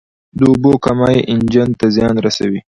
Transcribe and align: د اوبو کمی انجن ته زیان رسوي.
د 0.37 0.39
اوبو 0.49 0.71
کمی 0.85 1.17
انجن 1.31 1.69
ته 1.79 1.85
زیان 1.95 2.15
رسوي. 2.25 2.59